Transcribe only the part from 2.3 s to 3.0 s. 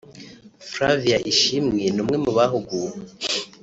bahuguwe